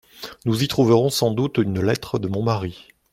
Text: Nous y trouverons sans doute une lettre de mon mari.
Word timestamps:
Nous 0.45 0.63
y 0.63 0.67
trouverons 0.67 1.11
sans 1.11 1.29
doute 1.29 1.59
une 1.59 1.79
lettre 1.79 2.17
de 2.17 2.27
mon 2.27 2.41
mari. 2.41 2.87